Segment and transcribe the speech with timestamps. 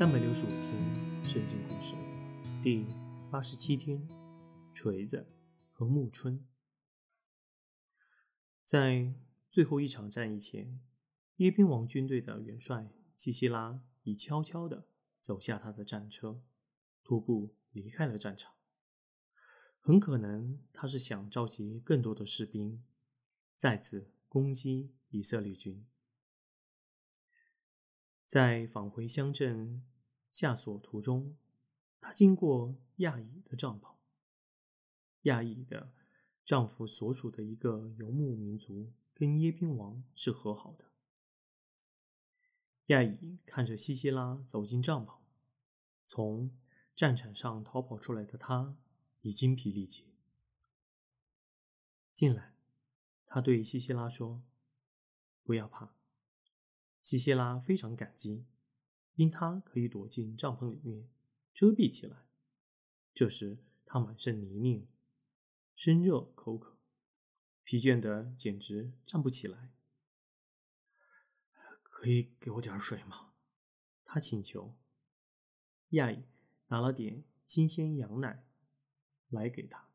[0.00, 1.92] 三百六十五天圣经故事
[2.62, 2.86] 第
[3.30, 4.08] 八十七天，
[4.72, 5.26] 锤子
[5.72, 6.42] 和暮春。
[8.64, 9.12] 在
[9.50, 10.80] 最后一场战役前，
[11.36, 14.86] 耶宾王军队的元帅西西拉已悄悄地
[15.20, 16.42] 走下他的战车，
[17.04, 18.54] 徒步离开了战场。
[19.80, 22.82] 很可能他是想召集更多的士兵，
[23.54, 25.86] 再次攻击以色列军。
[28.26, 29.82] 在返回乡镇
[30.30, 31.36] 下索途中，
[32.00, 33.94] 他经过亚乙的帐篷。
[35.22, 35.92] 亚乙的
[36.44, 40.86] 丈夫所属的一个游牧民族跟耶宾王是和好的。
[42.86, 45.18] 亚乙看着西西拉走进帐篷，
[46.06, 46.50] 从
[46.96, 48.76] 战场上逃跑出来的他
[49.20, 50.04] 已精疲力竭。
[52.14, 52.54] 进来，
[53.26, 54.42] 他对西西拉说
[55.44, 55.94] ：“不要怕。”
[57.02, 58.44] 西西拉非常感激，
[59.20, 61.06] 因他可以躲进帐篷里面
[61.52, 62.26] 遮蔽起来。
[63.12, 64.86] 这时他满身泥泞，
[65.74, 66.78] 身热口渴，
[67.62, 69.74] 疲倦的简直站不起来。
[71.82, 73.34] 可以给我点水吗？
[74.06, 74.78] 他请求。
[75.90, 76.24] 亚乙
[76.68, 78.46] 拿了点新鲜羊奶
[79.28, 79.90] 来给他，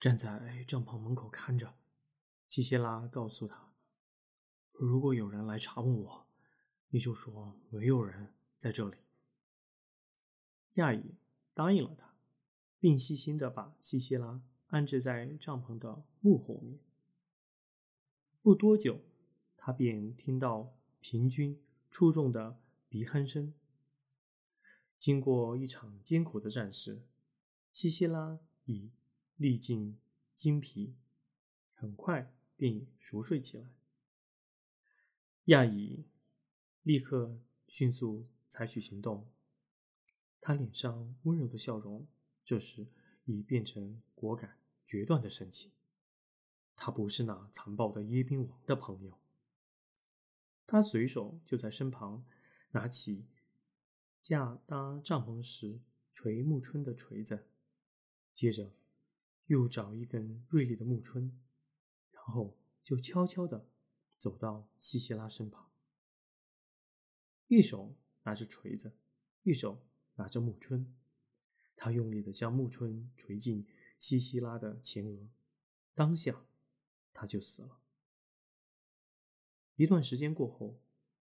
[0.00, 1.78] 站在帐篷门口看着。
[2.48, 3.76] 西西拉告诉他。
[4.72, 6.26] 如果有人来查问我，
[6.94, 8.96] 你就说没有人在这里。
[10.74, 11.16] 亚乙
[11.52, 12.14] 答应了他，
[12.78, 16.78] 并细心的把西西拉安置在帐篷的幕后面。
[18.40, 19.00] 不多久，
[19.56, 23.52] 他便听到平均出众的鼻鼾声。
[24.96, 27.02] 经过一场艰苦的战事，
[27.72, 28.92] 西西拉已
[29.34, 29.98] 历尽
[30.36, 30.94] 精疲，
[31.72, 33.74] 很快便熟睡起来。
[35.46, 36.06] 亚乙
[36.84, 37.36] 立刻
[37.66, 39.26] 迅速采取行动，
[40.40, 42.06] 他脸上温柔的笑容
[42.44, 42.86] 这时
[43.24, 45.72] 已变成果敢决断的神情。
[46.76, 49.18] 他不是那残暴的耶宾王的朋友。
[50.66, 52.24] 他随手就在身旁
[52.70, 53.26] 拿起
[54.22, 55.80] 架搭帐篷时
[56.12, 57.46] 锤木春的锤子，
[58.32, 58.72] 接着
[59.46, 61.38] 又找一根锐利的木春，
[62.12, 63.66] 然后就悄悄的。
[64.16, 65.70] 走到西西拉身旁，
[67.54, 67.94] 一手
[68.24, 68.96] 拿着锤子，
[69.44, 70.92] 一手拿着木春，
[71.76, 73.64] 他用力的将木春锤进
[73.96, 75.28] 西西拉的前额，
[75.94, 76.46] 当下
[77.12, 77.78] 他就死了。
[79.76, 80.80] 一段时间过后，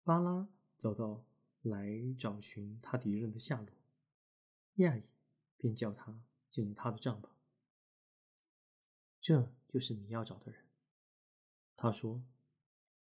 [0.03, 1.25] 巴拉走到
[1.63, 3.71] 来找寻他敌人的下落，
[4.75, 5.05] 亚乙
[5.57, 6.21] 便叫他
[6.51, 7.29] 进了他的帐篷。
[9.21, 10.65] 这就是你要找的人，
[11.77, 12.21] 他说。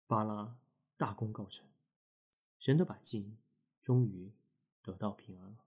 [0.06, 0.58] 巴拉
[0.96, 1.64] 大功告成，
[2.60, 3.38] 神的百姓
[3.80, 4.30] 终于
[4.82, 5.64] 得到平安了。